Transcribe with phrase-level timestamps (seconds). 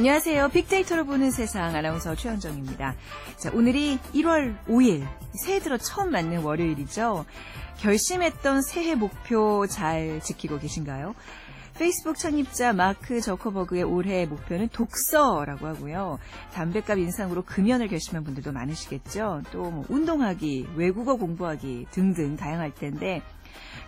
[0.00, 0.48] 안녕하세요.
[0.48, 2.94] 빅데이터로 보는 세상 아나운서 최현정입니다.
[3.36, 7.26] 자, 오늘이 1월 5일 새해 들어 처음 맞는 월요일이죠.
[7.80, 11.14] 결심했던 새해 목표 잘 지키고 계신가요?
[11.78, 16.18] 페이스북 창립자 마크 저커버그의 올해 목표는 독서라고 하고요.
[16.54, 19.42] 담배값 인상으로 금연을 결심한 분들도 많으시겠죠.
[19.52, 23.20] 또 뭐 운동하기, 외국어 공부하기 등등 다양할 텐데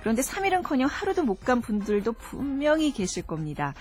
[0.00, 3.72] 그런데 3일은커녕 하루도 못 간 분들도 분명히 계실 겁니다.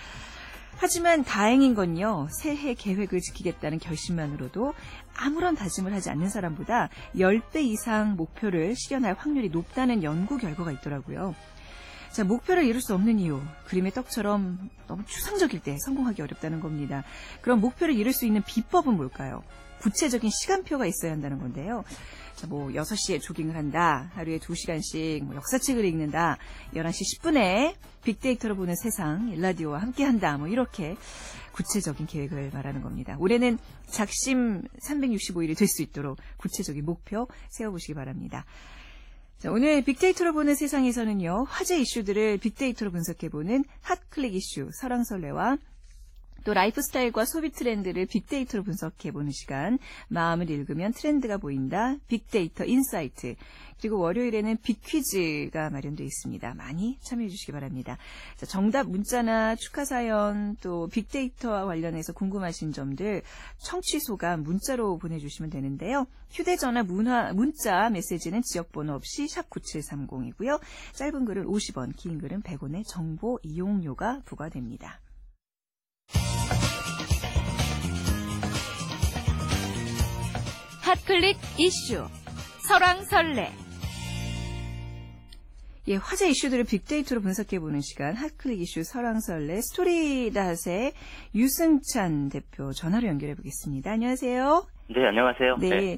[0.81, 4.73] 하지만 다행인 건요, 새해 계획을 지키겠다는 결심만으로도
[5.15, 11.35] 아무런 다짐을 하지 않는 사람보다 10배 이상 목표를 실현할 확률이 높다는 연구 결과가 있더라고요.
[12.11, 13.39] 자, 목표를 이룰 수 없는 이유.
[13.67, 17.03] 그림의 떡처럼 너무 추상적일 때 성공하기 어렵다는 겁니다.
[17.41, 19.43] 그럼 목표를 이룰 수 있는 비법은 뭘까요?
[19.81, 21.83] 구체적인 시간표가 있어야 한다는 건데요.
[22.35, 24.09] 자, 뭐 6시에 조깅을 한다.
[24.13, 26.37] 하루에 2시간씩 뭐 역사책을 읽는다.
[26.73, 30.37] 11시 10분에 빅데이터로 보는 세상 일라디오와 함께 한다.
[30.37, 30.95] 뭐 이렇게
[31.51, 33.15] 구체적인 계획을 말하는 겁니다.
[33.19, 38.45] 올해는 작심 365일이 될 수 있도록 구체적인 목표 세워 보시기 바랍니다.
[39.37, 45.57] 자, 오늘 빅데이터로 보는 세상에서는요, 화제 이슈들을 빅데이터로 분석해보는 hot click 이슈 설왕설래와
[46.43, 53.35] 또 라이프 스타일과 소비 트렌드를 빅데이터로 분석해보는 시간, 마음을 읽으면 트렌드가 보인다, 빅데이터 insight,
[53.79, 56.53] 그리고 월요일에는 빅퀴즈가 마련되어 있습니다.
[56.53, 57.97] 많이 참여해 주시기 바랍니다.
[58.37, 63.23] 자, 정답 문자나 축하 사연, 또 빅데이터와 관련해서 궁금하신 점들
[63.57, 66.05] 청취 소감 문자로 보내주시면 되는데요.
[66.31, 70.61] 휴대전화 문화, 문자 메시지는 지역번호 없이 샵 9730이고요.
[70.93, 74.99] 짧은 글은 50원, 긴 글은 100원의 정보 이용료가 부과됩니다.
[80.91, 82.05] 핫클릭 이슈
[82.67, 83.49] 설왕설래
[85.87, 90.91] 예, 화제 이슈들을 빅데이터로 분석해보는 시간 핫클릭 이슈 설왕설래 스토리닷의
[91.33, 93.89] 유승찬 대표 전화로 연결해 보겠습니다.
[93.91, 94.65] 안녕하세요.
[94.93, 95.57] 네, 안녕하세요.
[95.61, 95.69] 네.
[95.69, 95.97] 네.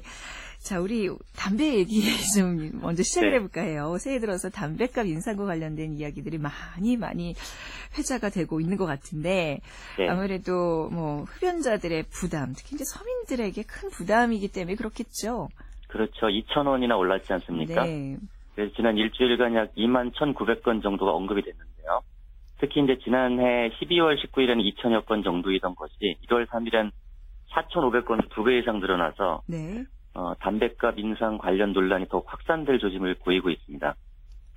[0.64, 2.00] 자, 우리 담배 얘기
[2.34, 3.36] 좀 먼저 시작을 네.
[3.36, 3.98] 해볼까 해요.
[3.98, 7.34] 새해 들어서 담배값 인상과 관련된 이야기들이 많이 많이
[7.98, 9.60] 회자가 되고 있는 것 같은데
[9.98, 10.08] 네.
[10.08, 15.48] 아무래도 뭐 흡연자들의 부담, 특히 이제 서민들에게 큰 부담이기 때문에 그렇겠죠.
[15.88, 16.28] 그렇죠.
[16.28, 17.84] 2천 원이나 올랐지 않습니까?
[17.84, 18.16] 네.
[18.54, 22.00] 그래서 지난 일주일간 약 2만 1,900건 정도가 언급이 됐는데요.
[22.58, 26.90] 특히 이제 지난해 12월 19일에는 2천여 건 정도이던 것이 1월 3일엔
[27.52, 29.84] 4,500건 두 배 이상 늘어나서 네.
[30.14, 33.94] 어, 담배값 인상 관련 논란이 더욱 확산될 조짐을 보이고 있습니다.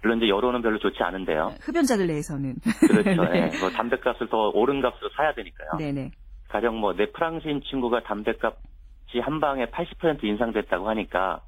[0.04, 1.56] 물론 이제 여론은 별로 좋지 않은데요.
[1.62, 2.56] 흡연자들 내에서는.
[2.88, 3.24] 그렇죠.
[3.34, 3.50] 네.
[3.50, 3.60] 네.
[3.60, 5.72] 뭐 담배값을 더 오른 값으로 사야 되니까요.
[5.80, 6.12] 네네.
[6.50, 11.42] 가령 뭐 내 프랑스인 친구가 담배값이 한 방에 80% 인상됐다고 하니까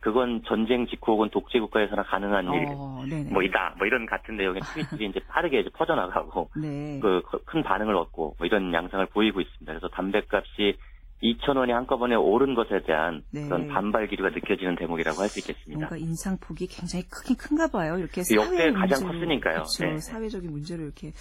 [0.00, 4.60] 그건 전쟁 직후 혹은 독재 국가에서나 가능한 어, 일, 뭐 이다, 뭐 이런 같은 내용의
[4.62, 6.98] 트윗들이 이제 빠르게 이제 퍼져나가고 네.
[7.00, 9.70] 그큰 반응을 얻고 뭐 이런 양상을 보이고 있습니다.
[9.72, 10.76] 그래서 담배값이
[11.22, 13.44] 2천 원이 한꺼번에 오른 것에 대한 네.
[13.44, 15.78] 그런 반발 기류가 느껴지는 대목이라고 할 수 있겠습니다.
[15.78, 17.96] 뭔가 인상폭이 굉장히 크긴 큰가 봐요.
[17.96, 19.62] 이렇게 역대 가장 컸으니까요.
[19.62, 19.84] 그렇죠.
[19.84, 19.98] 네.
[19.98, 21.12] 사회적인 문제로 이렇게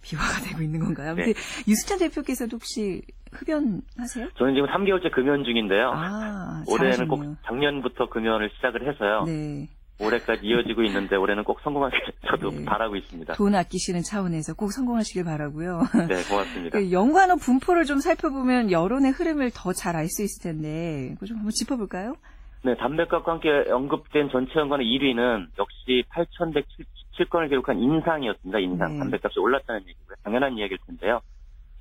[0.00, 1.14] 비화가 되고 있는 건가요?
[1.14, 1.34] 네.
[1.66, 3.02] 유수찬 대표께서도 혹시
[3.32, 4.30] 흡연하세요?
[4.38, 5.90] 저는 지금 3개월째 금연 중인데요.
[5.94, 9.24] 아, 올해는 꼭 작년부터 금연을 시작을 해서요.
[9.24, 9.68] 네.
[10.00, 11.98] 올해까지 이어지고 있는데 올해는 꼭 성공하길
[12.30, 12.64] 저도 네.
[12.64, 13.34] 바라고 있습니다.
[13.34, 15.82] 돈 아끼시는 차원에서 꼭 성공하시길 바라고요.
[16.08, 16.78] 네, 고맙습니다.
[16.78, 21.38] 그 연관어 분포를 좀 살펴보면 여론의 흐름을 더 잘 알 수 있을 텐데 그거 좀
[21.38, 22.14] 한번 짚어볼까요?
[22.64, 28.58] 네, 담배값과 함께 언급된 전체 연관의 1위는 역시 8,177건을 기록한 인상이었습니다.
[28.58, 28.92] 인상.
[28.94, 28.98] 네.
[29.00, 30.16] 담배값이 올랐다는 얘기고요.
[30.24, 31.20] 당연한 이야기일 텐데요.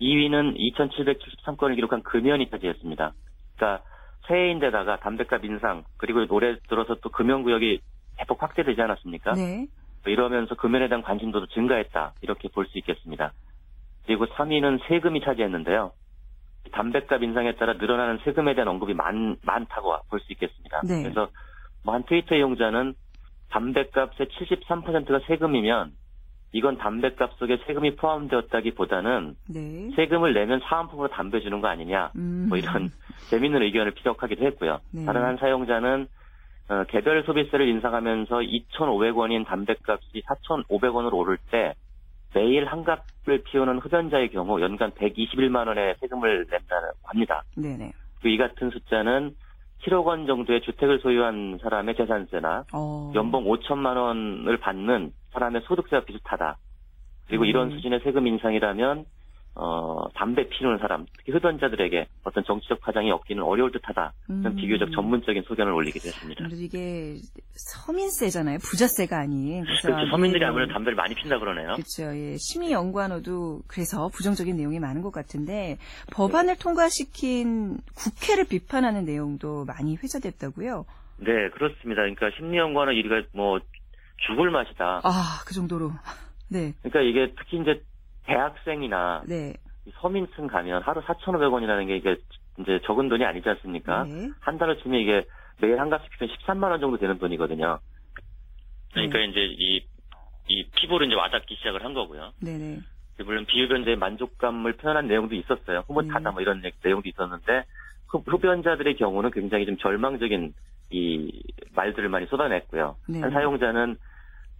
[0.01, 3.13] 2위는 2,773건을 기록한 금연이 차지했습니다.
[3.55, 3.83] 그러니까
[4.27, 7.79] 새해인데다가 담배값 인상 그리고 올해 들어서 또 금연구역이
[8.17, 9.33] 대폭 확대되지 않았습니까?
[9.33, 9.67] 네.
[10.05, 12.13] 이러면서 금연에 대한 관심도도 증가했다.
[12.21, 13.33] 이렇게 볼 수 있겠습니다.
[14.05, 15.91] 그리고 3위는 세금이 차지했는데요.
[16.71, 20.81] 담배값 인상에 따라 늘어나는 세금에 대한 언급이 많, 많다고 볼 수 있겠습니다.
[20.87, 21.03] 네.
[21.03, 21.29] 그래서
[21.83, 22.93] 뭐 한 트위터 이용자는
[23.49, 25.91] 담배값의 73%가 세금이면
[26.53, 29.89] 이건 담배값 속에 세금이 포함되었다기보다는 네.
[29.95, 32.47] 세금을 내면 사은품으로 담배 주는 거 아니냐 음.
[32.49, 32.89] 뭐 이런
[33.29, 34.79] 재밌는 의견을 피력하기도 했고요.
[34.91, 35.05] 네.
[35.05, 36.16] 다른 한 사용자는 어,
[36.89, 41.73] 개별 소비세를 인상하면서 2,500원인 담배값이 4,500원으로 오를 때
[42.33, 47.43] 매일 한갑을 피우는 흡연자의 경우 연간 121만 원의 세금을 낸다고 합니다.
[47.55, 47.91] 네네.
[48.25, 49.35] 이 같은 숫자는
[49.83, 53.11] 7억 원 정도의 주택을 소유한 사람의 재산세나 어.
[53.15, 56.57] 연봉 5천만 원을 받는 사람의 소득세와 비슷하다.
[57.27, 57.47] 그리고 음.
[57.47, 59.05] 이런 수준의 세금 인상이라면
[59.59, 64.13] 어, 담배 피우는 사람, 특히 흡연자들에게 어떤 정치적 파장이 없기는 어려울 듯하다.
[64.29, 64.55] 음.
[64.55, 66.43] 비교적 전문적인 소견을 올리기도 했습니다.
[66.43, 67.15] 아무래도 이게
[67.55, 68.59] 서민세잖아요.
[68.59, 69.63] 부자세가 아닌.
[69.63, 70.11] 그렇죠.
[70.11, 71.73] 서민들이 예, 아무래도 담배를 많이 핀다 그러네요.
[71.73, 72.15] 그렇죠.
[72.15, 72.37] 예.
[72.37, 75.79] 심의연구원호도 그래서 부정적인 내용이 많은 것 같은데
[76.11, 80.85] 법안을 통과시킨 국회를 비판하는 내용도 많이 회자됐다고요.
[81.17, 82.03] 네, 그렇습니다.
[82.03, 83.59] 그러니까 심리연구원은 우리가 뭐
[84.27, 85.01] 죽을 맛이다.
[85.03, 85.91] 아, 그 정도로.
[86.49, 87.81] 네, 그러니까 이게 특히 이제
[88.27, 89.53] 대학생이나 네,
[89.85, 92.15] 이 서민층 가면 하루 4,500원이라는 게 이게
[92.59, 94.03] 이제 적은 돈이 아니지 않습니까?
[94.03, 94.29] 네.
[94.41, 95.25] 한 달을 치면 이게
[95.61, 97.79] 매일 한 값씩 피면 13만 원 정도 되는 돈이거든요.
[98.93, 99.85] 그러니까 이제 이,
[100.47, 102.31] 이 피부를 이제 와닿기 시작을 한 거고요.
[102.41, 102.79] 네네.
[103.25, 105.83] 물론 비흡연자의 만족감을 표현한 내용도 있었어요.
[105.87, 106.33] 흐뭇하다 음.
[106.33, 107.65] 뭐 이런 내용도 있었는데
[108.07, 110.53] 흡- 흡연자들의 경우는 굉장히 좀 절망적인
[110.91, 112.95] 이 말들을 많이 쏟아냈고요.
[113.09, 113.21] 네.
[113.21, 113.97] 한 사용자는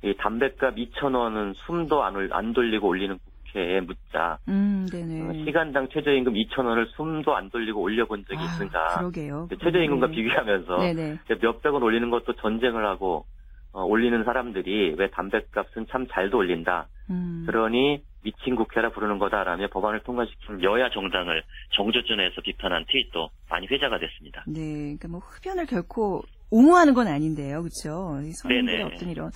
[0.03, 3.17] 이 담배값 2,000원은 숨도 안, 올- 안 돌리고 올리는
[3.57, 5.45] 국회에 묻자 음, 어, 네네.
[5.45, 8.97] 시간당 최저임금 2,000원을 숨도 안 돌리고 올려본 적이 아, 있는가?
[8.99, 9.49] 그러게요.
[9.63, 10.13] 최저임금과 네.
[10.13, 11.19] 비교하면서 네네.
[11.41, 13.25] 몇백 원 올리는 것도 전쟁을 하고
[13.73, 16.87] 어, 올리는 사람들이 왜 담배값은 참 잘도 올린다.
[17.09, 17.43] 음.
[17.47, 21.43] 그러니 미친 국회라 부르는 거다라며 법안을 통과시킨 여야 정당을
[21.75, 24.43] 정조준에서 비판한 트윗도 많이 회자가 됐습니다.
[24.47, 28.19] 네, 그러니까 뭐 흡연을 결코 옹호하는 건 아닌데요, 그렇죠?
[28.47, 28.83] 네네.
[28.83, 29.31] 어떤 이런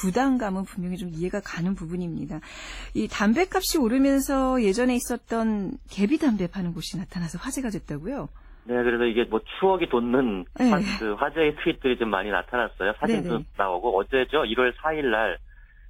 [0.00, 2.40] 부담감은 분명히 좀 이해가 가는 부분입니다.
[2.94, 8.28] 이 담배값이 오르면서 예전에 있었던 개비 담배 파는 곳이 나타나서 화제가 됐다고요?
[8.64, 10.70] 네, 그래서 이게 뭐 추억이 돋는 네.
[10.70, 12.94] 화, 그 화제의 트윗들이 좀 많이 나타났어요.
[13.00, 13.44] 사진도 네네.
[13.56, 15.38] 나오고 어제죠, 1월 4일 날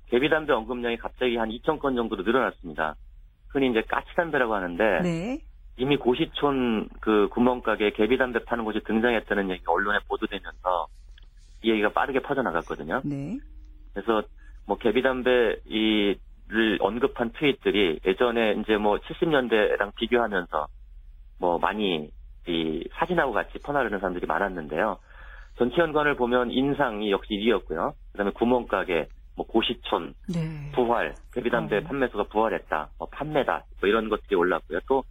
[0.08, 2.96] 개비 담배 언급량이 갑자기 한 2천 건 정도로 늘어났습니다.
[3.48, 5.38] 흔히 이제 까치 담배라고 하는데 네.
[5.76, 10.86] 이미 고시촌 그 구멍가게에 개비 담배 파는 곳이 등장했다는 얘기가 언론에 보도되면서
[11.62, 13.00] 이 얘기가 빠르게 퍼져나갔거든요.
[13.04, 13.38] 네.
[13.94, 14.22] 그래서
[14.66, 20.66] 뭐 개비 담배 이를 언급한 트윗들이 예전에 이제 뭐 70년대랑 비교하면서
[21.38, 22.10] 뭐 많이
[22.46, 24.98] 이 사진하고 같이 퍼나르는 사람들이 많았는데요.
[25.58, 27.94] 전체 연관을 보면 인상이 역시 1위였고요.
[28.12, 30.72] 그다음에 구멍가게, 뭐 고시촌, 네.
[30.74, 31.80] 부활, 개비 담배 어.
[31.82, 34.80] 판매수가 부활했다, 뭐 판매다, 뭐 이런 것들이 올랐고요.
[34.88, 35.04] 또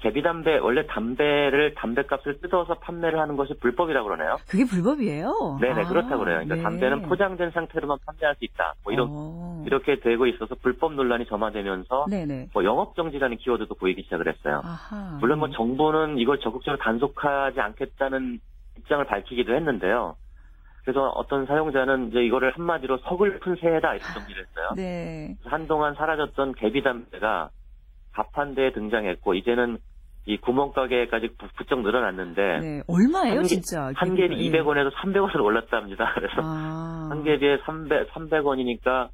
[0.00, 4.38] 개비담배 원래 담배를 담배값을 뜯어서 판매를 하는 것이 불법이라고 그러네요.
[4.48, 5.58] 그게 불법이에요?
[5.60, 6.36] 네네 아, 그렇다고 그래요.
[6.38, 6.62] 그러니까 네.
[6.62, 8.74] 담배는 포장된 상태로만 판매할 수 있다.
[8.82, 9.62] 뭐 이런 어.
[9.66, 12.48] 이렇게 되고 있어서 불법 논란이 점화되면서 네네.
[12.54, 14.62] 뭐 영업 정지라는 키워드도 보이기 시작을 했어요.
[14.64, 15.18] 아하.
[15.20, 15.54] 물론 뭐 네.
[15.54, 18.40] 정부는 이걸 적극적으로 단속하지 않겠다는
[18.78, 20.16] 입장을 밝히기도 했는데요.
[20.82, 24.70] 그래서 어떤 사용자는 이제 이거를 한마디로 서글픈 새해다 이렇게 정리를 했어요.
[24.76, 25.36] 네.
[25.44, 27.50] 한동안 사라졌던 개비담배가
[28.12, 29.78] 가판대에 등장했고 이제는
[30.30, 32.82] 이 구멍가게까지 부- 부쩍 늘어났는데 네.
[32.86, 33.90] 얼마예요, 한 개- 진짜?
[33.96, 34.50] 한 개비 예.
[34.50, 36.12] 200원에서 300원으로 올랐답니다.
[36.14, 37.08] 그래서 아.
[37.10, 39.08] 한 개비에 300, 300원이니까,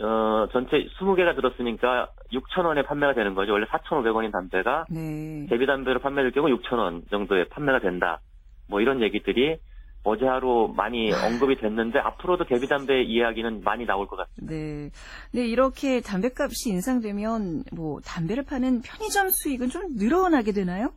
[0.00, 3.52] 어, 전체 20개가 들었으니까 6,000원에 판매가 되는 거죠.
[3.52, 5.46] 원래 4,500원인 담배가 네.
[5.50, 8.20] 개비 담배로 판매될 경우 6,000원 정도에 판매가 된다.
[8.70, 9.58] 뭐 이런 얘기들이
[10.04, 14.52] 어제 하루 많이 언급이 됐는데 앞으로도 개비 담배 이야기는 많이 나올 것 같습니다.
[14.52, 14.90] 네.
[15.32, 20.92] 네, 이렇게 담배값이 인상되면 뭐 담배를 파는 편의점 수익은 좀 늘어나게 되나요?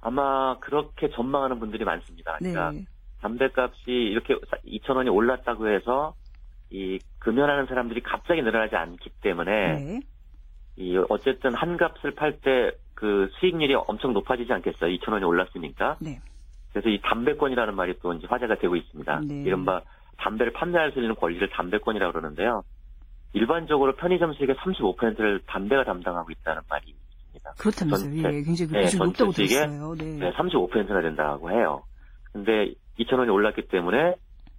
[0.00, 2.36] 아마 그렇게 전망하는 분들이 많습니다.
[2.38, 2.84] 그러니까 네.
[3.20, 4.34] 담배값이 이렇게
[4.66, 6.14] 2,000원이 올랐다고 해서
[6.70, 10.00] 이 금연하는 사람들이 갑자기 늘어나지 않기 때문에 네.
[10.76, 14.88] 이 어쨌든 한 값을 팔 때 그 수익률이 엄청 높아지지 않겠어요.
[14.90, 15.96] 2,000원이 올랐으니까.
[16.00, 16.20] 네.
[16.72, 19.20] 그래서 이 담배권이라는 말이 또 이제 화제가 되고 있습니다.
[19.26, 19.42] 네.
[19.42, 19.82] 이른바
[20.18, 22.62] 담배를 판매할 수 있는 권리를 담배권이라고 그러는데요.
[23.34, 27.52] 일반적으로 편의점 수익의 35%를 담배가 담당하고 있다는 말이 있습니다.
[27.58, 28.22] 그렇다면서요.
[28.22, 29.94] 전체- 예, 굉장히 그 네, 높다고 전체 수익의 들었어요.
[29.96, 30.04] 네.
[30.18, 31.82] 네, 35%나 된다고 해요.
[32.32, 34.14] 근데 2,000원이 올랐기 때문에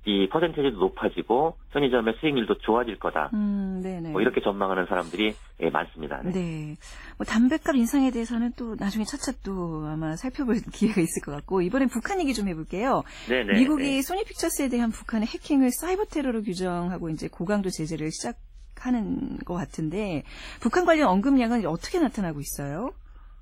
[0.05, 3.29] 이 퍼센테이지도 높아지고 편의점의 수익률도 좋아질 거다.
[3.33, 4.09] 음, 네네.
[4.09, 6.21] 뭐 이렇게 전망하는 사람들이 예, 많습니다.
[6.23, 6.31] 네.
[6.31, 6.75] 네.
[7.17, 11.87] 뭐 담배값 인상에 대해서는 또 나중에 차차 또 아마 살펴볼 기회가 있을 것 같고 이번엔
[11.87, 13.03] 북한 얘기 좀 해볼게요.
[13.29, 13.59] 네네.
[13.59, 14.01] 미국이 네.
[14.01, 20.23] 소니 픽처스에 대한 북한의 해킹을 사이버 테러로 규정하고 이제 고강도 제재를 시작하는 것 같은데
[20.61, 22.91] 북한 관련 언급량은 어떻게 나타나고 있어요?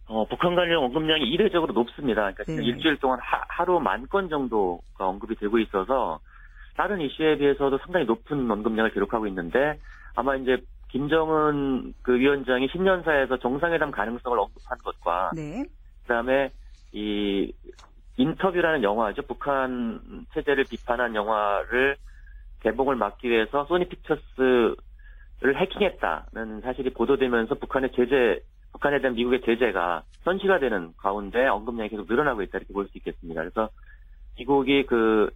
[0.05, 2.31] 어, 북한 관련 언급량이 이례적으로 높습니다.
[2.33, 2.63] 그러니까 네.
[2.63, 6.19] 일주일 동안 하, 루만 건 정도가 언급이 되고 있어서
[6.75, 9.79] 다른 이슈에 비해서도 상당히 높은 언급량을 기록하고 있는데
[10.15, 10.57] 아마 이제
[10.89, 15.63] 김정은 그 위원장이 신년사에서 정상회담 가능성을 언급한 것과 네.
[16.03, 16.51] 그다음에
[16.91, 17.53] 이
[18.17, 19.21] 인터뷰라는 영화죠.
[19.23, 20.01] 북한
[20.33, 21.95] 체제를 비판한 영화를
[22.61, 24.75] 개봉을 막기 위해서 소니 픽처스를
[25.55, 28.41] 해킹했다는 사실이 보도되면서 북한의 제재,
[28.73, 33.41] 북한에 대한 미국의 제재가 현시가 되는 가운데 언급량이 계속 늘어나고 있다 이렇게 볼 수 있겠습니다.
[33.41, 33.69] 그래서
[34.37, 35.29] 미국이 그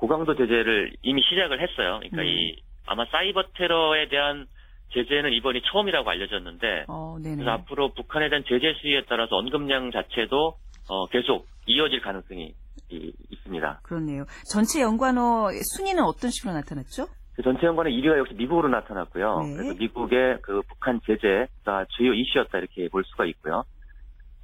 [0.00, 1.98] 고강도 제재를 이미 시작을 했어요.
[2.00, 2.28] 그러니까 네.
[2.28, 4.46] 이 아마 사이버 테러에 대한
[4.94, 7.16] 제재는 이번이 처음이라고 알려졌는데 어.
[7.22, 10.54] 그래서 앞으로 북한에 대한 제재 수위에 따라서 언급량 자체도
[10.88, 12.54] 어, 계속 이어질 가능성이
[12.90, 13.80] 이- 있습니다.
[13.84, 14.24] 그렇네요.
[14.50, 17.06] 전체 연관어 순위는 어떤 식으로 나타났죠?
[17.34, 19.40] 그 전체 연관의 1위가 역시 미국으로 나타났고요.
[19.42, 19.54] 네.
[19.56, 23.64] 그래서 미국의 그 북한 제재가 주요 이슈였다 이렇게 볼 수가 있고요.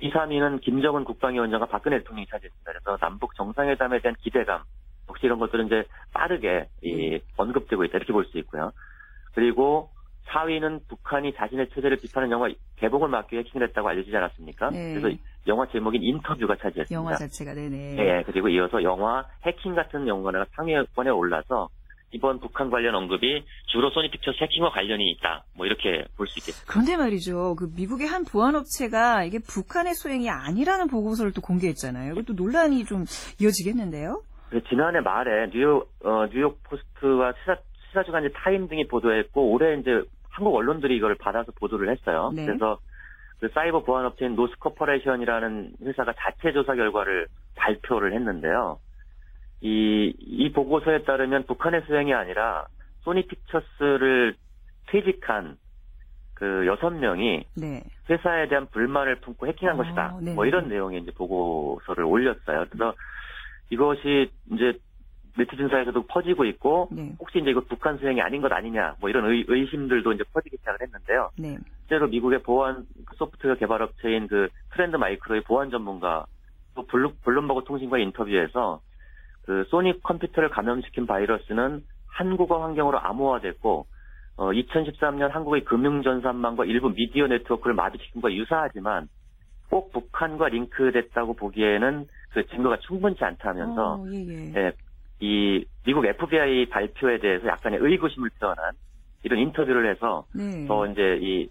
[0.00, 2.70] 2, 3위는 김정은 국방위원장과 박근혜 대통령이 차지했습니다.
[2.70, 4.62] 그래서 남북 정상회담에 대한 기대감,
[5.08, 7.20] 역시 이런 것들은 이제 빠르게 이 네.
[7.36, 8.72] 언급되고 있다 이렇게 볼 수 있고요.
[9.34, 9.90] 그리고
[10.28, 14.70] 4위는 북한이 자신의 체제를 비판하는 영화 개봉을 막기 위해 해킹을 했다고 알려지지 않았습니까?
[14.70, 14.94] 네.
[14.94, 16.92] 그래서 영화 제목인 인터뷰가 차지했습니다.
[16.94, 17.96] 영화 자체가 네네.
[17.98, 21.68] 예, 그리고 이어서 영화 해킹 같은 영화가 상위권에 올라서
[22.12, 25.44] 이번 북한 관련 언급이 주로 소니 픽처스 해킹과 관련이 있다.
[25.54, 26.72] 뭐 이렇게 볼 수 있겠습니다.
[26.72, 27.54] 그런데 말이죠.
[27.56, 32.12] 그 미국의 한 보안업체가 이게 북한의 소행이 아니라는 보고서를 또 공개했잖아요.
[32.12, 33.04] 이것도 논란이 좀
[33.40, 34.22] 이어지겠는데요?
[34.68, 37.56] 지난해 말에 뉴욕 어, 뉴욕 포스트와 시사
[37.88, 42.30] 시사 주간지 타임 등이 보도했고 올해 이제 한국 언론들이 이걸 받아서 보도를 했어요.
[42.34, 42.46] 네.
[42.46, 42.78] 그래서
[43.40, 48.78] 그 사이버 보안 업체인 노스코퍼레이션이라는 회사가 자체 조사 결과를 발표를 했는데요.
[49.60, 52.66] 이, 이 보고서에 따르면 북한의 소행이 아니라
[53.00, 54.36] 소니 픽처스를
[54.88, 55.56] 퇴직한
[56.34, 57.82] 그 여섯 명이 네.
[58.10, 60.18] 회사에 대한 불만을 품고 해킹한 어, 것이다.
[60.20, 60.34] 네.
[60.34, 62.66] 뭐 이런 내용의 이제 보고서를 올렸어요.
[62.68, 62.94] 그래서
[63.70, 64.78] 이것이 이제
[65.36, 67.14] 네티즌 사이에서도 퍼지고 있고 네.
[67.18, 70.80] 혹시 이제 이거 북한 소행이 아닌 것 아니냐 뭐 이런 의, 의심들도 이제 퍼지기 시작을
[70.80, 71.30] 했는데요.
[71.38, 71.58] 네.
[71.80, 78.80] 실제로 미국의 보안 소프트웨어 개발 업체인 그 트렌드 마이크로의 보안 전문가도 블루, 블룸버그 통신과의 인터뷰에서
[79.44, 83.86] 그 소니 컴퓨터를 감염시킨 바이러스는 한국어 환경으로 암호화됐고
[84.38, 89.08] 어, 2013년 한국의 금융 전산망과 일부 미디어 네트워크를 마비시킨 것과 유사하지만
[89.70, 94.52] 꼭 북한과 링크됐다고 보기에는 그 증거가 충분치 않다면서 어, 예, 예.
[94.56, 94.72] 예,
[95.20, 98.74] 이 미국 FBI 발표에 대해서 약간의 의구심을 표현한
[99.22, 100.66] 이런 인터뷰를 해서 네.
[100.66, 101.48] 더 이제 이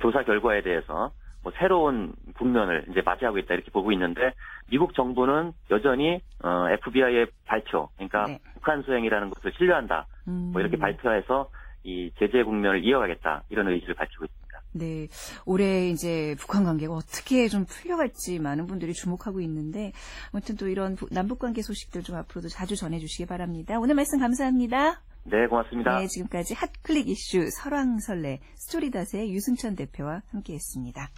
[0.00, 1.10] 조사 결과에 대해서
[1.42, 4.32] 뭐 새로운 국면을 이제 맞이하고 있다 이렇게 보고 있는데
[4.68, 8.38] 미국 정부는 여전히 어, FBI의 발표, 그러니까 네.
[8.54, 10.06] 북한 수행이라는 것을 신뢰한다.
[10.28, 10.50] 음.
[10.52, 11.50] 뭐 이렇게 발표해서
[11.84, 14.43] 이 제재 국면을 이어가겠다 이런 의지를 밝히고 있습니다.
[14.76, 15.06] 네.
[15.46, 19.92] 올해 이제 북한 관계가 어떻게 좀 풀려갈지 많은 분들이 주목하고 있는데
[20.32, 23.78] 아무튼 또 이런 부- 남북 관계 소식들 좀 앞으로도 자주 전해 주시기 바랍니다.
[23.78, 25.00] 오늘 말씀 감사합니다.
[25.26, 26.00] 네, 고맙습니다.
[26.00, 31.08] 네, 지금까지 핫클릭 이슈 설왕설래 스토리닷의 유승천 대표와 함께했습니다.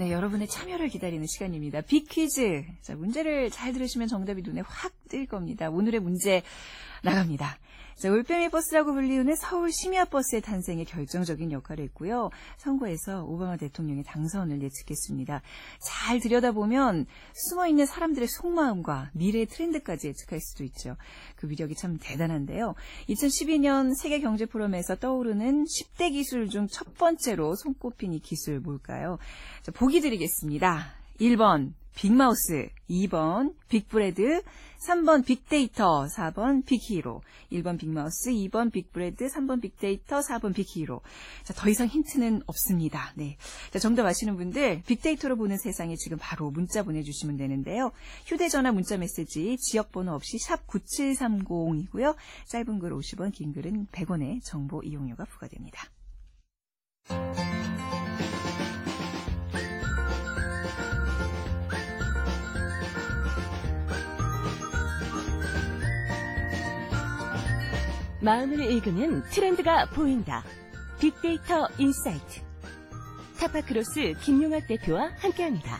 [0.00, 1.82] 네, 여러분의 참여를 기다리는 시간입니다.
[1.82, 2.64] 빅퀴즈.
[2.80, 5.68] 자, 문제를 잘 들으시면 정답이 눈에 확 뜰 겁니다.
[5.68, 6.42] 오늘의 문제
[7.02, 7.58] 나갑니다.
[8.00, 12.30] 자, 올빼미 버스라고 불리우는 서울 심야 버스의 탄생에 결정적인 역할을 했고요.
[12.56, 15.42] 선거에서 오바마 대통령의 당선을 예측했습니다.
[15.80, 17.04] 잘 들여다보면
[17.34, 20.96] 숨어 있는 사람들의 속마음과 미래의 트렌드까지 예측할 수도 있죠.
[21.36, 22.74] 그 위력이 참 대단한데요.
[23.10, 29.18] 2012년 세계 경제 포럼에서 떠오르는 10대 기술 중 첫 번째로 손꼽힌 이 기술 뭘까요?
[29.62, 30.94] 자, 보기 드리겠습니다.
[31.20, 34.42] 1번 big mouth, 2번 big bread,
[34.86, 37.22] 3번 빅데이터, 4번 big hero.
[37.52, 41.02] 1번 big mouth, 2번 big bread, 3번 빅데이터, 4번 big hero.
[41.44, 43.12] 자, 더 이상 힌트는 없습니다.
[43.16, 43.36] 네.
[43.70, 47.92] 자, 정답 아시는 분들 빅데이터로 보는 세상에 지금 바로 문자 보내 주시면 되는데요.
[48.26, 52.16] 휴대 전화 문자 메시지 지역 번호 없이 샵 9730이고요.
[52.46, 55.90] 짧은 글 50원, 긴 글은 100원의 정보 이용료가 부과됩니다.
[68.22, 70.44] 마음을 읽으면 트렌드가 보인다.
[70.98, 72.40] 빅데이터 insight.
[73.38, 75.78] 타파크로스 김용학 대표와 함께합니다.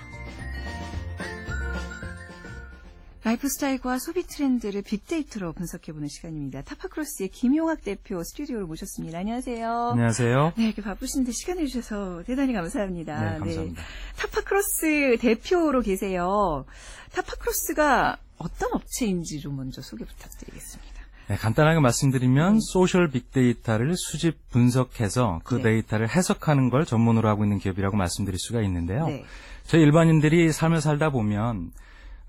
[3.23, 6.63] 라이프 스타일과 소비 트렌드를 빅데이터로 분석해보는 시간입니다.
[6.63, 9.19] 타파크로스의 김용학 대표 스튜디오로 모셨습니다.
[9.19, 9.91] 안녕하세요.
[9.93, 10.55] 안녕하세요.
[10.57, 13.33] 네, 이렇게 바쁘신데 시간을 주셔서 대단히 감사합니다.
[13.33, 13.83] 네, 감사합니다.
[14.17, 16.65] 타파크로스 대표로 계세요.
[17.13, 20.90] 타파크로스가 어떤 업체인지 좀 먼저 소개 부탁드리겠습니다.
[21.31, 22.59] 네, 간단하게 말씀드리면 네.
[22.61, 25.63] 소셜 빅데이터를 수집 분석해서 그 네.
[25.63, 29.07] 데이터를 해석하는 걸 전문으로 하고 있는 기업이라고 말씀드릴 수가 있는데요.
[29.07, 29.25] 네.
[29.63, 31.71] 저희 일반인들이 삶을 살다 보면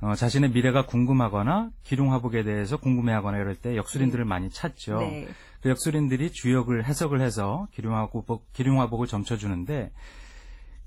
[0.01, 4.99] 어, 자신의 미래가 궁금하거나 길흉화복에 대해서 궁금해하거나 이럴 때 역술인들을 많이 찾죠.
[4.99, 5.27] 네.
[5.63, 9.91] 그 역술인들이 주역을 해석을 해서 길흉화복, 길흉화복을 점쳐주는데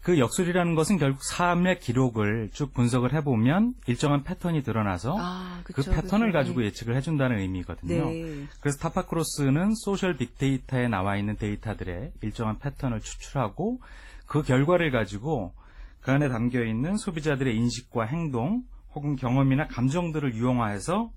[0.04, 5.92] 그 역술이라는 것은 결국 삶의 기록을 쭉 분석을 해보면 일정한 패턴이 드러나서 아, 그 그쵸,
[5.92, 6.38] 패턴을 그쵸.
[6.38, 8.10] 가지고 예측을 해준다는 의미거든요.
[8.10, 8.46] 네.
[8.60, 13.80] 그래서 타파크로스는 소셜 빅데이터에 나와 있는 데이터들의 일정한 패턴을 추출하고
[14.26, 15.54] 그 결과를 가지고
[16.02, 18.62] 그 안에 담겨 있는 소비자들의 인식과 행동
[18.94, 21.10] 혹은 경험이나 감정들을 유형화해서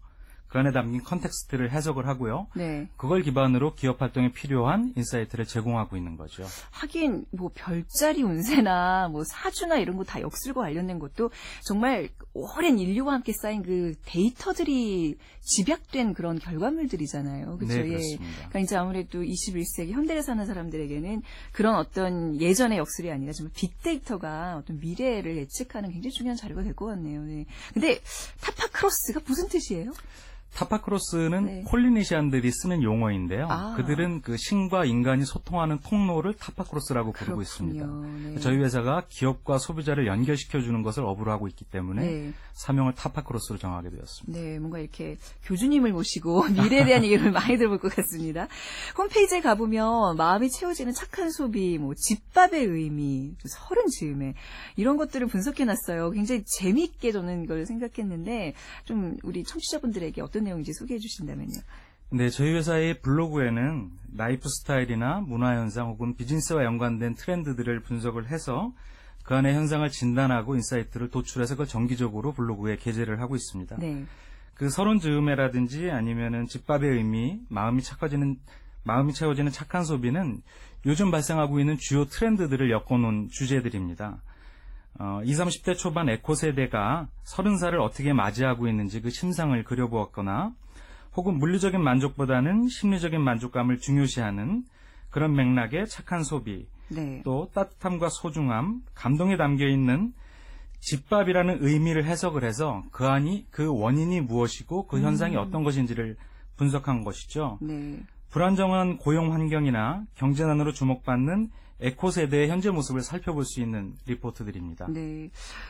[0.47, 2.47] 그 안에 담긴 context를 해석을 하고요.
[2.55, 2.87] 네.
[2.97, 6.43] 그걸 기반으로 기업 활동에 필요한 insight를 제공하고 있는 거죠.
[6.71, 11.31] 하긴 뭐 별자리 운세나 뭐 사주나 이런 거 다 역술과 관련된 것도
[11.63, 17.57] 정말 오랜 인류와 함께 쌓인 그 데이터들이 집약된 그런 결과물들이잖아요.
[17.57, 17.73] 그렇죠?
[17.73, 17.87] 네, 예.
[17.89, 18.25] 그렇습니다.
[18.37, 24.79] 그러니까 이제 아무래도 21세기 현대를 사는 사람들에게는 그런 어떤 예전의 역술이 아니라 정말 빅데이터가 어떤
[24.79, 27.23] 미래를 예측하는 굉장히 중요한 자료가 될 것 같네요.
[27.23, 27.45] 네.
[27.73, 27.99] 근데
[28.41, 29.91] 타파크로스가 무슨 뜻이에요?
[30.57, 31.63] 타파크로스는 네.
[31.67, 33.47] 폴리네시안들이 쓰는 용어인데요.
[33.47, 33.75] 아.
[33.75, 37.85] 그들은 그 신과 인간이 소통하는 통로를 타파크로스라고 부르고 있습니다.
[37.85, 38.39] 네.
[38.39, 42.33] 저희 회사가 기업과 소비자를 연결시켜 주는 것을 업으로 하고 있기 때문에 네.
[42.53, 44.39] 사명을 타파크로스로 정하게 되었습니다.
[44.39, 48.47] 네, 뭔가 이렇게 교주님을 모시고 미래에 대한 얘기를 많이 들어볼 것 같습니다.
[48.97, 54.33] 홈페이지에 가보면 마음이 채워지는 착한 소비, 뭐 집밥의 의미, 또 서른 즈음에
[54.75, 56.09] 이런 것들을 분석해 놨어요.
[56.11, 61.59] 굉장히 재미있게 저는 이걸 생각했는데 좀 우리 청취자분들에게 어떤 내용인지 소개해 주신다면요.
[62.09, 68.73] 네, 저희 회사의 블로그에는 라이프 스타일이나 문화 현상 혹은 비즈니스와 연관된 트렌드들을 분석을 해서
[69.23, 73.77] 그 안의 현상을 진단하고 insight를 도출해서 그걸 정기적으로 블로그에 게재를 하고 있습니다.
[73.77, 74.05] 네,
[74.53, 78.37] 그 서론 즈음에라든지 아니면은 집밥의 의미, 마음이 착해지는
[78.83, 80.41] 마음이 채워지는 착한 소비는
[80.85, 84.21] 요즘 발생하고 있는 주요 트렌드들을 엮어놓은 주제들입니다.
[84.99, 90.53] 어, 20, 30대 초반 에코 세대가 30살을 어떻게 맞이하고 있는지 그 심상을 그려보았거나
[91.15, 94.63] 혹은 물리적인 만족보다는 심리적인 만족감을 중요시하는
[95.09, 100.13] 그런 맥락의 착한 소비, 네, 또 따뜻함과 소중함, 감동에 담겨 있는
[100.79, 106.17] 집밥이라는 의미를 해석을 해서 그 안이 그 원인이 무엇이고 그 현상이 어떤 것인지를
[106.55, 107.57] 분석한 것이죠.
[107.61, 107.99] 네,
[108.29, 111.49] 불안정한 고용 환경이나 경제난으로 주목받는
[111.79, 114.87] 에코 세대의 현재 모습을 살펴볼 수 있는 리포트들입니다.
[114.89, 115.29] 네.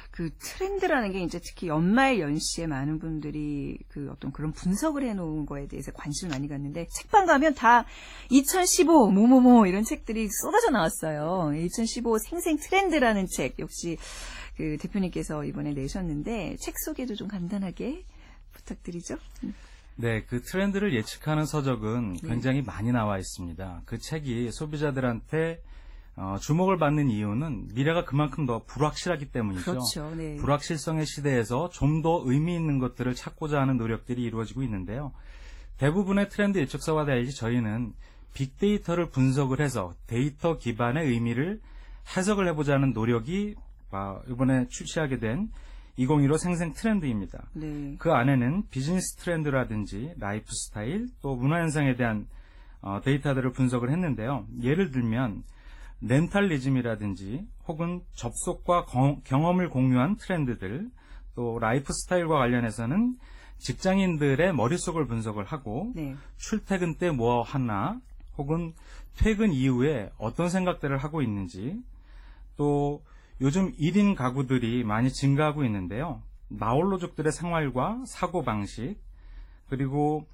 [0.10, 5.68] 그 트렌드라는 게 이제 특히 연말 연시에 많은 분들이 그 어떤 그런 분석을 해놓은 거에
[5.68, 7.86] 대해서 관심을 많이 갖는데 책방 가면 다
[8.30, 11.54] 2015 뭐뭐뭐 이런 책들이 쏟아져 나왔어요.
[11.54, 13.98] 2015 생생 트렌드라는 책 역시
[14.56, 18.06] 그 대표님께서 이번에 내셨는데 책 소개도 좀 간단하게
[18.54, 19.18] 부탁드리죠.
[19.96, 22.28] 네, 그 트렌드를 예측하는 서적은 네.
[22.28, 23.82] 굉장히 많이 나와 있습니다.
[23.86, 25.62] 그 책이 소비자들한테
[26.20, 29.72] 어, 주목을 받는 이유는 미래가 그만큼 더 불확실하기 때문이죠.
[29.72, 30.16] 그렇죠.
[30.16, 30.36] 네.
[30.38, 35.12] 불확실성의 시대에서 좀 더 의미 있는 것들을 찾고자 하는 노력들이 이루어지고 있는데요.
[35.78, 37.94] 대부분의 트렌드 예측서와 달리 저희는
[38.34, 41.60] 빅데이터를 분석을 해서 데이터 기반의 의미를
[42.16, 43.56] 해석을 해보자는 노력이
[43.92, 45.50] 아, 이번에 출시하게 된
[45.98, 47.48] 2015 생생 트렌드입니다.
[47.54, 47.96] 네.
[47.98, 52.28] 그 안에는 비즈니스 트렌드라든지 라이프 스타일 또 문화 현상에 대한
[52.82, 54.46] 어, 데이터들을 분석을 했는데요.
[54.62, 55.44] 예를 들면
[56.02, 60.90] rentalism이라든지 혹은 접속과 거- 경험을 공유한 트렌드들
[61.36, 63.18] 또 라이프 스타일과 관련해서는
[63.60, 66.16] 직장인들의 머릿속을 분석을 하고 네.
[66.38, 68.00] 출퇴근 때 뭐 하나
[68.38, 68.74] 혹은
[69.18, 71.76] 퇴근 이후에 어떤 생각들을 하고 있는지
[72.56, 73.04] 또
[73.42, 76.22] 요즘 1인 가구들이 많이 증가하고 있는데요.
[76.50, 79.00] 나홀로족들의 생활과 사고방식
[79.70, 80.26] 그리고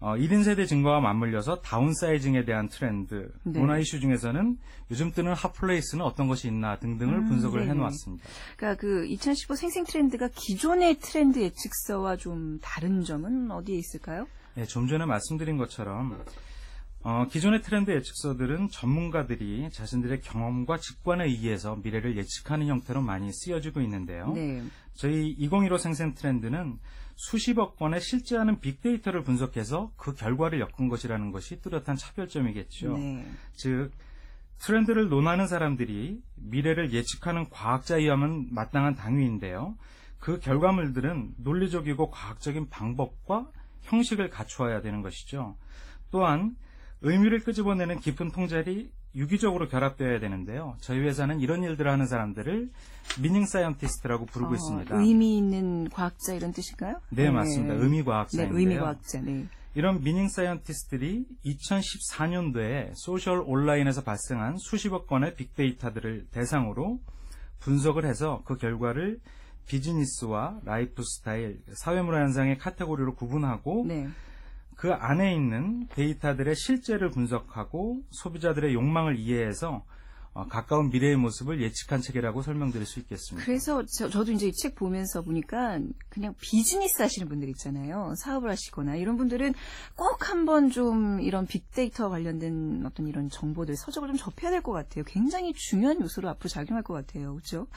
[0.00, 3.58] 어, 1인 세대 증가와 맞물려서 다운사이징에 대한 트렌드, 네.
[3.58, 4.58] 문화 이슈 중에서는
[4.90, 7.70] 요즘 뜨는 핫플레이스는 어떤 것이 있나 등등을 음, 분석을 네네.
[7.72, 8.24] 해놓았습니다.
[8.56, 14.26] 그러니까 그 2015 생생 트렌드가 기존의 트렌드 예측서와 좀 다른 점은 어디에 있을까요?
[14.54, 16.22] 네, 좀 전에 말씀드린 것처럼
[17.06, 24.32] 어, 기존의 트렌드 예측서들은 전문가들이 자신들의 경험과 직관에 의해서 미래를 예측하는 형태로 많이 쓰여지고 있는데요.
[24.34, 24.62] 네.
[24.94, 26.78] 저희 2015 생생 트렌드는
[27.16, 32.96] 수십억 건의 실제하는 빅데이터를 분석해서 그 결과를 엮은 것이라는 것이 뚜렷한 차별점이겠죠.
[32.96, 33.26] 네.
[33.52, 33.90] 즉
[34.58, 39.76] 트렌드를 논하는 사람들이 미래를 예측하는 과학자에 의하면 마땅한 당위인데요.
[40.18, 43.50] 그 결과물들은 논리적이고 과학적인 방법과
[43.82, 45.56] 형식을 갖추어야 되는 것이죠.
[46.10, 46.56] 또한
[47.02, 50.76] 의미를 끄집어내는 깊은 통찰이 유기적으로 결합되어야 되는데요.
[50.80, 52.70] 저희 회사는 이런 일들을 하는 사람들을
[53.20, 54.96] meaning scientist라고 부르고 어, 있습니다.
[54.96, 57.00] 의미 있는 과학자 이런 뜻인가요?
[57.10, 57.74] 네, 맞습니다.
[57.74, 58.54] 의미 과학자인데요.
[58.54, 59.20] 네, 의미 과학자.
[59.20, 59.46] 네.
[59.76, 67.00] 이런 meaning scientist들이 2014년도에 소셜 온라인에서 발생한 수십억 건의 빅데이터들을 대상으로
[67.60, 69.20] 분석을 해서 그 결과를
[69.66, 74.08] 비즈니스와 라이프 스타일, 사회문화 현상의 카테고리로 구분하고 네.
[74.76, 79.84] 그 안에 있는 데이터들의 실제를 분석하고 소비자들의 욕망을 이해해서
[80.36, 83.46] 어, 가까운 미래의 모습을 예측한 책이라고 설명드릴 수 있겠습니다.
[83.46, 88.14] 그래서 저, 도 이제 이 책 보면서 보니까 그냥 비즈니스 하시는 분들 있잖아요.
[88.16, 89.54] 사업을 하시거나 이런 분들은
[89.94, 95.04] 꼭 한번 좀 이런 빅데이터 관련된 어떤 이런 정보들 서적을 좀 접해야 될 것 같아요.
[95.06, 97.34] 굉장히 중요한 요소로 앞으로 작용할 것 같아요.
[97.34, 97.68] 그렇죠?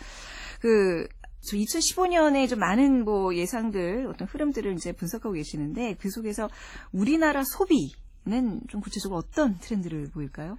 [0.60, 1.08] 그,
[1.42, 6.50] 저 2015년에 좀 많은 뭐 예상들, 어떤 흐름들을 이제 분석하고 계시는데 그 속에서
[6.92, 10.58] 우리나라 소비는 좀 구체적으로 어떤 트렌드를 보일까요?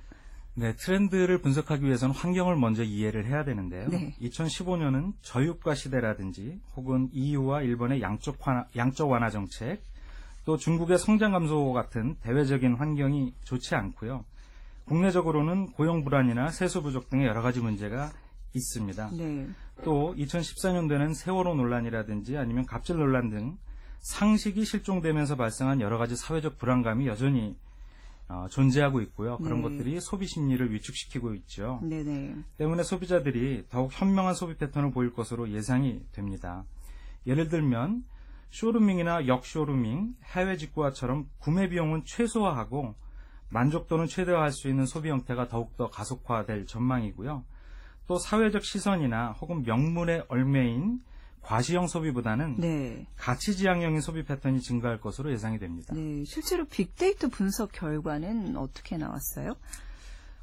[0.55, 3.89] 네, 트렌드를 분석하기 위해서는 환경을 먼저 이해를 해야 되는데요.
[3.89, 4.15] 네.
[4.21, 9.81] 2015년은 저유가 시대라든지 혹은 EU와 일본의 양적 완화, 양적 완화 정책,
[10.45, 14.25] 또 중국의 성장 감소 같은 대외적인 환경이 좋지 않고요.
[14.87, 18.11] 국내적으로는 고용 불안이나 세수 부족 등의 여러 가지 문제가
[18.55, 19.11] 있습니다.
[19.13, 19.49] 네.
[19.85, 23.59] 또 2014년도에는 세월호 논란이라든지 아니면 갑질 논란 등
[24.01, 27.57] 상식이 실종되면서 발생한 여러 가지 사회적 불안감이 여전히
[28.29, 29.39] 어, 존재하고 있고요.
[29.39, 29.63] 그런 네.
[29.63, 31.81] 것들이 소비 심리를 위축시키고 있죠.
[31.83, 32.37] 네네.
[32.59, 36.65] 때문에 소비자들이 더욱 현명한 소비 패턴을 보일 것으로 예상이 됩니다.
[37.27, 38.05] 예를 들면
[38.51, 42.95] 쇼루밍이나 역쇼루밍, 해외 직구화처럼 구매 비용은 최소화하고
[43.51, 47.45] 만족도는 최대화할 수 있는 소비 형태가 더욱더 가속화될 전망이고요.
[48.09, 51.01] 또 사회적 시선이나 혹은 명문의 얼매인
[51.43, 53.07] 과시형 소비보다는 네.
[53.17, 55.95] 가치지향형인 소비 패턴이 증가할 것으로 예상이 됩니다.
[55.95, 59.55] 네, 실제로 빅데이터 분석 결과는 어떻게 나왔어요?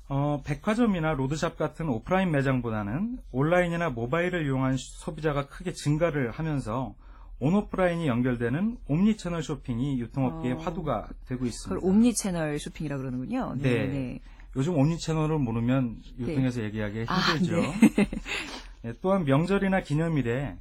[0.08, 6.95] 어, 백화점이나 로드샵 같은 오프라인 매장보다는 온라인이나 모바일을 이용한 소비자가 크게 증가를 하면서
[7.39, 10.58] 온오프라인이 연결되는 옴니채널 쇼핑이 유통업계의 어.
[10.60, 11.86] 화두가 되고 그걸 있습니다.
[11.86, 13.56] 옴니 채널 쇼핑이라 그러는군요.
[13.58, 13.88] 네.
[13.88, 14.21] 네.
[14.56, 17.62] 요즘 옴니 채널을 모르면 유통에서 얘기하기 아, 힘들죠.
[18.84, 20.58] 네, 또한 명절이나 기념일에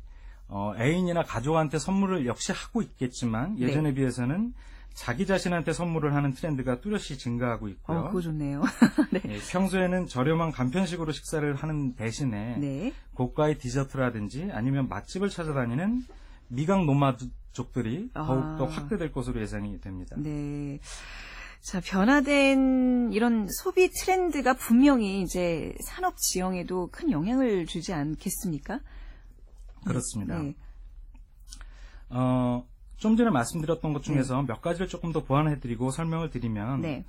[0.48, 3.94] 어, 애인이나 가족한테 선물을 역시 하고 있겠지만 예전에 네.
[3.94, 4.52] 비해서는
[4.94, 7.98] 자기 자신한테 선물을 하는 트렌드가 뚜렷이 증가하고 있고요.
[7.98, 8.62] 어, 그거 좋네요.
[9.10, 12.92] 네, 평소에는 저렴한 간편식으로 식사를 하는 대신에 네.
[13.14, 16.04] 고가의 디저트라든지 아니면 맛집을 찾아다니는
[16.48, 18.24] 미각 노마드족들이 아.
[18.24, 20.14] 더욱더 확대될 것으로 예상이 됩니다.
[20.18, 20.78] 네.
[21.64, 28.80] 자, 변화된 이런 소비 트렌드가 분명히 이제 산업 지형에도 큰 영향을 주지 않겠습니까?
[29.86, 30.42] 그렇습니다.
[30.42, 30.54] 네.
[32.10, 32.66] 어,
[32.98, 37.06] 좀 전에 말씀드렸던 것 중에서 몇 가지를 조금 더 보완해드리고 설명을 드리면 네.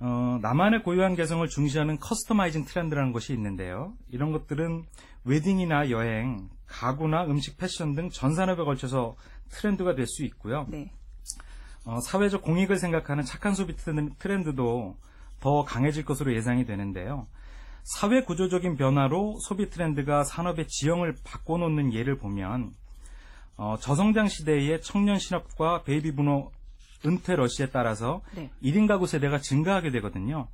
[0.00, 3.94] 어, 나만의 고유한 개성을 중시하는 customizing 트렌드라는 것이 있는데요.
[4.10, 4.86] 이런 것들은
[5.24, 9.14] 웨딩이나 여행, 가구나 음식, 패션 등 전 산업에 걸쳐서
[9.50, 10.66] 트렌드가 될 수 있고요.
[10.68, 10.90] 네.
[11.88, 14.94] 어, 사회적 공익을 생각하는 착한 소비 트렌드- 트렌드도
[15.40, 17.26] 더 강해질 것으로 예상이 되는데요.
[17.82, 22.72] 사회 구조적인 변화로 소비 트렌드가 산업의 지형을 바꿔놓는 예를 보면
[23.56, 26.52] 어, 저성장 시대의 청년 실업과 베이비부머
[27.06, 28.50] 은퇴 러시에 따라서 네.
[28.62, 30.46] 1인 가구 세대가 증가하게 되거든요.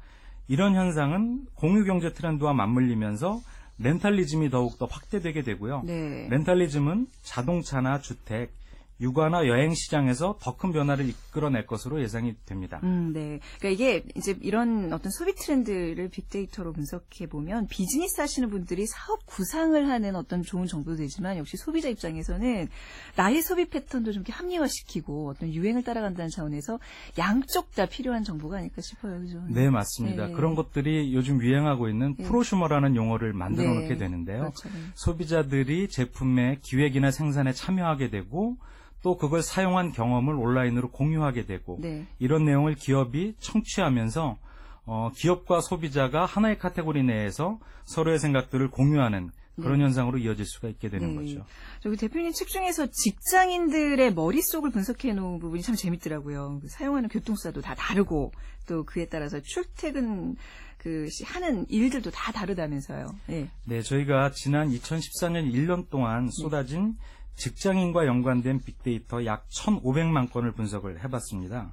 [0.46, 3.40] 이런 현상은 공유 경제 트렌드와 맞물리면서
[3.78, 5.82] rentalism이 더욱더 확대되게 되고요.
[5.84, 6.28] 네.
[6.30, 8.52] rentalism은 자동차나 주택,
[9.00, 12.78] 육아나 여행 시장에서 더 큰 변화를 이끌어낼 것으로 예상이 됩니다.
[12.84, 13.40] 음, 네.
[13.58, 19.88] 그러니까 이게 이제 이런 어떤 소비 트렌드를 빅데이터로 분석해 보면 비즈니스 하시는 분들이 사업 구상을
[19.88, 22.68] 하는 어떤 좋은 정보도 되지만 역시 소비자 입장에서는
[23.16, 26.78] 나의 소비 패턴도 좀 합리화시키고 어떤 유행을 따라간다는 차원에서
[27.18, 29.20] 양쪽 다 필요한 정보가 아닐까 싶어요.
[29.20, 29.42] 그죠?
[29.48, 30.28] 네, 맞습니다.
[30.28, 30.32] 네.
[30.32, 32.24] 그런 것들이 요즘 유행하고 있는 네.
[32.24, 33.80] 프로슈머라는 용어를 만들어 네.
[33.82, 34.52] 놓게 되는데요.
[34.52, 34.68] 그렇죠.
[34.68, 34.74] 네.
[34.94, 38.56] 소비자들이 제품의 기획이나 생산에 참여하게 되고
[39.04, 42.06] 또 그걸 사용한 경험을 온라인으로 공유하게 되고 네.
[42.18, 44.38] 이런 내용을 기업이 청취하면서
[44.86, 49.84] 어, 기업과 소비자가 하나의 카테고리 내에서 서로의 생각들을 공유하는 그런 네.
[49.84, 51.34] 현상으로 이어질 수가 있게 되는 네.
[51.34, 51.44] 거죠.
[51.80, 56.60] 저기 대표님 책 중에서 직장인들의 머릿속을 분석해 놓은 부분이 참 재밌더라고요.
[56.62, 58.32] 그 사용하는 교통수단도 다 다르고
[58.66, 60.36] 또 그에 따라서 출퇴근
[60.78, 63.06] 그 시- 하는 일들도 다 다르다면서요.
[63.26, 63.48] 네.
[63.64, 66.96] 네, 저희가 지난 2014년 1년 동안 쏟아진
[67.36, 71.72] 직장인과 연관된 빅데이터 약 1,500만 건을 분석을 해봤습니다.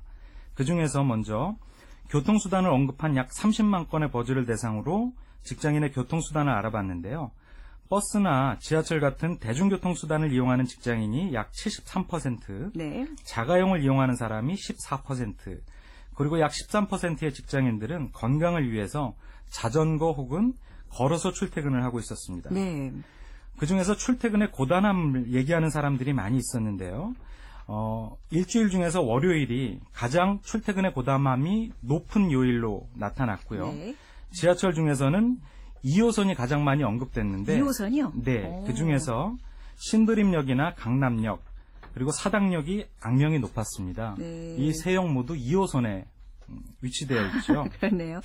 [0.53, 1.55] 그 중에서 먼저
[2.09, 7.31] 교통수단을 언급한 약 30만 건의 버즈를 대상으로 직장인의 교통수단을 알아봤는데요.
[7.89, 13.05] 버스나 지하철 같은 대중교통수단을 이용하는 직장인이 약 73%, 네.
[13.23, 15.59] 자가용을 이용하는 사람이 14%,
[16.15, 19.15] 그리고 약 13%의 직장인들은 건강을 위해서
[19.49, 20.53] 자전거 혹은
[20.89, 22.49] 걸어서 출퇴근을 하고 있었습니다.
[22.51, 22.93] 네.
[23.57, 27.13] 그 중에서 출퇴근의 고단함을 얘기하는 사람들이 많이 있었는데요.
[27.67, 33.67] 어, 일주일 중에서 월요일이 가장 출퇴근의 고단함이 높은 요일로 나타났고요.
[33.67, 33.95] 네.
[34.31, 35.37] 지하철 중에서는
[35.85, 38.23] 2호선이 가장 많이 언급됐는데 2호선이요?
[38.23, 39.35] 네, 그 중에서
[39.77, 41.43] 신도림역이나 강남역
[41.93, 44.15] 그리고 사당역이 악명이 높았습니다.
[44.17, 44.55] 네.
[44.57, 46.05] 이세 역 모두 2호선에
[46.81, 47.65] 위치되어 있죠.
[47.79, 48.21] 그렇네요.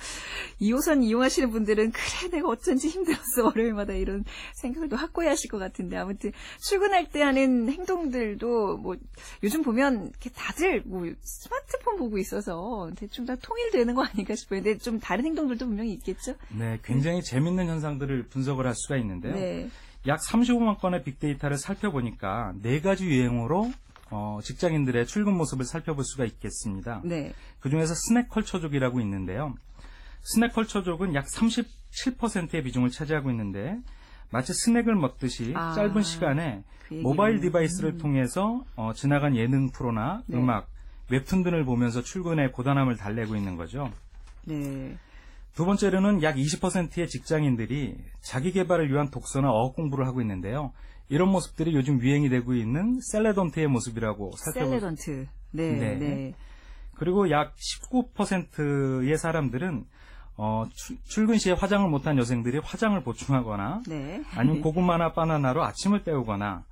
[0.61, 4.23] 2호선 이용하시는 분들은 그래 내가 어쩐지 힘들었어 월요일마다 이런
[4.55, 8.95] 생각을 또 확고히 하실 것 같은데 아무튼 출근할 때 하는 행동들도 뭐
[9.43, 14.61] 요즘 보면 다들 뭐 스마트폰 보고 있어서 대충 다 통일되는 거 아닌가 싶어요.
[14.61, 16.35] 근데 좀 다른 행동들도 분명히 있겠죠?
[16.49, 19.33] 네, 굉장히 재밌는 현상들을 분석을 할 수가 있는데요.
[19.33, 19.69] 네.
[20.07, 23.71] 약 35만 건의 빅데이터를 살펴보니까 네 가지 유행어로
[24.11, 27.01] 어, 직장인들의 출근 모습을 살펴볼 수가 있겠습니다.
[27.03, 27.33] 네.
[27.59, 29.53] 그 중에서 snack culture족이라고 있는데요.
[30.23, 33.77] snack culture족은 약 37%의 비중을 차지하고 있는데
[34.29, 40.37] 마치 스낵을 먹듯이 아, 짧은 시간에 그 모바일 device를 통해서 어, 지나간 예능 프로나 네.
[40.37, 40.69] 음악,
[41.09, 43.91] 웹툰 등을 보면서 출근의 고단함을 달래고 있는 거죠.
[44.45, 44.97] 네.
[45.53, 50.71] 두 번째로는 약 20%의 직장인들이 자기 개발을 위한 독서나 어학 공부를 하고 있는데요.
[51.09, 55.27] 이런 모습들이 요즘 유행이 되고 있는 saladent의 모습이라고 살펴볼 saladent.
[55.51, 55.71] 네.
[55.71, 55.95] 네.
[55.95, 56.33] 네.
[56.95, 59.85] 그리고 약 19%의 사람들은
[60.39, 64.21] 어, 출- 출근 시에 화장을 못한 여성들이 화장을 보충하거나 네.
[64.35, 66.63] 아니면 고구마나 바나나로 아침을 때우거나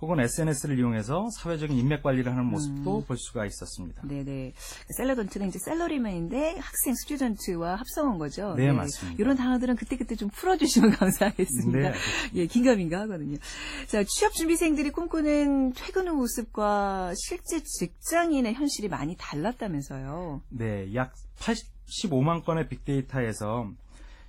[0.00, 3.04] 혹은 SNS를 이용해서 사회적인 인맥 관리를 하는 모습도 음.
[3.04, 4.02] 볼 수가 있었습니다.
[4.06, 4.52] 네네.
[4.96, 8.54] saladent는 이제 샐러리맨인데 학생, student와 합성한 거죠.
[8.54, 9.16] 네, 맞습니다.
[9.22, 11.90] 이런 단어들은 그때그때 좀 풀어주시면 감사하겠습니다.
[11.90, 11.94] 네,
[12.34, 13.38] 예, 긴가민가 하거든요.
[13.86, 20.42] 자, 취업 준비생들이 꿈꾸는 퇴근 후 모습과 실제 직장인의 현실이 많이 달랐다면서요.
[20.50, 23.70] 네, 약 85만 건의 빅데이터에서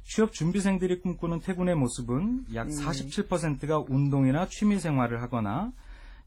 [0.05, 2.75] 취업 준비생들이 꿈꾸는 퇴근의 모습은 약 네.
[2.75, 5.71] 47%가 운동이나 취미 생활을 하거나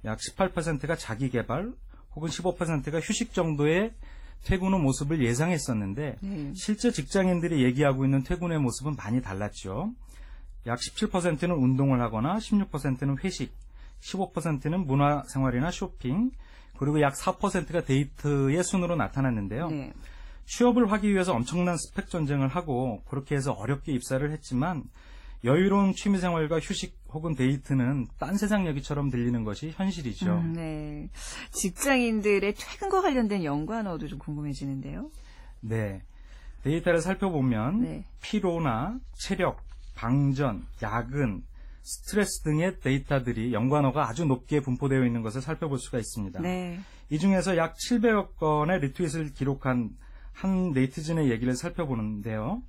[0.04, 1.72] 약 18%가 자기 개발
[2.14, 3.92] 혹은 15%가 휴식 정도의
[4.44, 6.52] 퇴근 후 모습을 예상했었는데 네.
[6.54, 9.92] 실제 직장인들이 얘기하고 있는 퇴근의 모습은 많이 달랐죠.
[10.66, 13.52] 약 17%는 운동을 하거나 16%는 회식,
[14.00, 16.30] 15%는 문화 생활이나 쇼핑,
[16.78, 19.68] 그리고 약 4%가 데이트의 순으로 나타났는데요.
[19.70, 19.92] 네.
[20.48, 24.84] 취업을 하기 위해서 엄청난 스펙 전쟁을 하고 그렇게 해서 어렵게 입사를 했지만
[25.44, 30.32] 여유로운 취미생활과 휴식 혹은 데이트는 딴 세상 얘기처럼 들리는 것이 현실이죠.
[30.32, 31.10] 음, 네.
[31.52, 35.10] 직장인들의 퇴근과 관련된 연관어도 좀 궁금해지는데요.
[35.60, 36.02] 네.
[36.64, 38.04] 데이터를 살펴보면 네.
[38.20, 39.62] 피로나 체력,
[39.94, 41.42] 방전, 야근,
[41.82, 46.40] 스트레스 등의 데이터들이 연관어가 아주 높게 분포되어 있는 것을 살펴볼 수가 있습니다.
[46.40, 46.80] 네.
[47.10, 49.90] 이 중에서 약 700여 건의 리트윗을 기록한
[50.38, 52.62] 한 네티즌의 얘기를 살펴보는데요.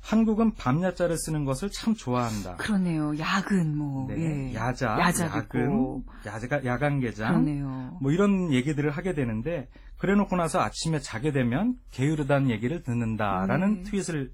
[0.00, 2.56] 한국은 밤야자를 쓰는 것을 참 좋아한다.
[2.56, 3.16] 그렇네요.
[3.18, 4.06] 야근, 뭐.
[4.08, 4.54] 네, 예.
[4.54, 6.04] 야자, 야자 야근.
[6.24, 7.98] 야가, 야간 개장, 그러네요.
[8.00, 13.82] 뭐 이런 얘기들을 하게 되는데 그래놓고 나서 아침에 자게 되면 게으르다는 얘기를 듣는다라는 네.
[13.84, 14.32] 트윗을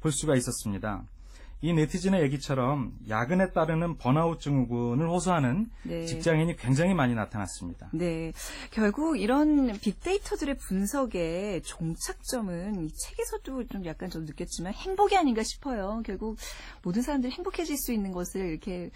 [0.00, 1.04] 볼 수가 있었습니다.
[1.64, 6.04] 이 네티즌의 얘기처럼 야근에 따르는 번아웃 증후군을 호소하는 네.
[6.04, 7.88] 직장인이 굉장히 많이 나타났습니다.
[7.94, 8.34] 네.
[8.70, 16.02] 결국 이런 빅데이터들의 분석의 종착점은 이 책에서도 좀 약간 좀 느꼈지만 행복이 아닌가 싶어요.
[16.04, 16.36] 결국
[16.82, 18.90] 모든 사람들이 행복해질 수 있는 것을 이렇게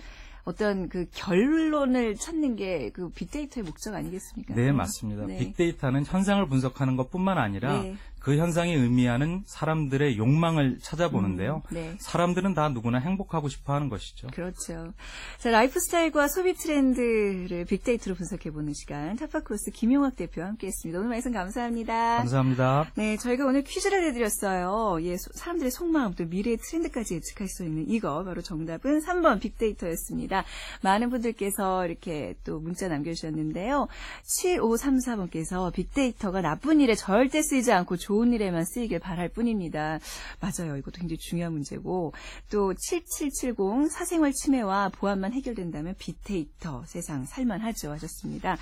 [0.45, 4.55] 어떤 그 결론을 찾는 게 그 빅데이터의 목적 아니겠습니까?
[4.55, 5.27] 네, 맞습니다.
[5.27, 5.39] 네.
[5.39, 7.97] 빅데이터는 현상을 분석하는 것뿐만 아니라 네.
[8.29, 11.63] 그 현상이 의미하는 사람들의 욕망을 찾아보는데요.
[11.71, 11.97] 음, 네.
[11.99, 14.27] 사람들은 다 누구나 행복하고 싶어 하는 것이죠.
[14.35, 14.93] 그렇죠.
[15.39, 19.17] 자, 라이프 스타일과 소비 트렌드를 빅데이터로 분석해보는 시간.
[19.17, 20.99] 타파크로스 김용학 대표와 함께 했습니다.
[20.99, 22.19] 오늘 말씀 감사합니다.
[22.19, 22.91] 감사합니다.
[22.97, 24.99] 네, 저희가 오늘 퀴즈를 내드렸어요.
[25.07, 30.45] 예, 소- 사람들의 속마음 또 미래의 트렌드까지 예측할 수 있는 이거 바로 정답은 3번 빅데이터였습니다.
[30.83, 33.89] 많은 분들께서 이렇게 또 문자 남겨주셨는데요.
[34.27, 40.01] 7534번께서 빅데이터가 나쁜 일에 절대 쓰이지 않고 좋은 일에만 쓰이길 바랄 뿐입니다.
[40.41, 40.77] 맞아요.
[40.77, 42.13] 이것도 굉장히 중요한 문제고
[42.51, 48.59] 또 7770 사생활 침해와 보안만 해결된다면 빅데이터 세상 살만하죠 하셨습니다.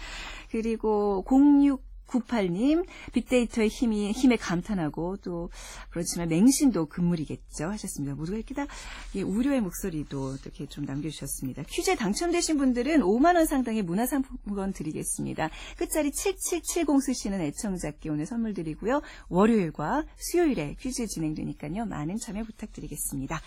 [0.50, 5.50] 그리고 06 98님, 빅데이터의 힘이, 힘에 감탄하고, 또,
[5.90, 7.66] 그렇지만 맹신도 금물이겠죠.
[7.66, 8.14] 하셨습니다.
[8.14, 8.66] 모두가 이렇게 다,
[9.14, 11.64] 예, 우려의 목소리도 이렇게 좀 남겨주셨습니다.
[11.64, 15.50] 퀴즈에 당첨되신 분들은 5만원 상당의 문화상품권 드리겠습니다.
[15.76, 19.02] 끝자리 7770 쓰시는 애청자께 오늘 선물 드리고요.
[19.28, 21.86] 월요일과 수요일에 퀴즈 진행되니까요.
[21.86, 23.40] 많은 참여 부탁드리겠습니다.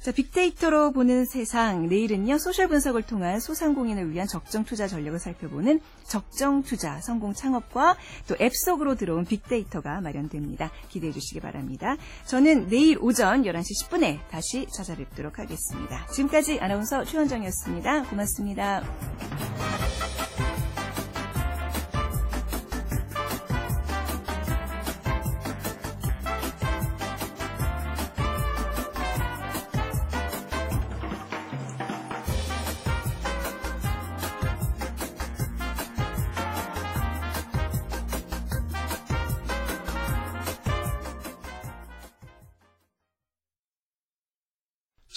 [0.00, 1.86] 자, 빅데이터로 보는 세상.
[1.88, 8.34] 내일은요, 소셜 분석을 통한 소상공인을 위한 적정 투자 전략을 살펴보는 적정 투자 성공 창업과 또
[8.40, 10.70] 앱 속으로 들어온 빅데이터가 마련됩니다.
[10.88, 11.96] 기대해 주시기 바랍니다.
[12.24, 16.06] 저는 내일 오전 11시 10분에 다시 찾아뵙도록 하겠습니다.
[16.06, 18.04] 지금까지 아나운서 최원정이었습니다.
[18.04, 18.82] 고맙습니다.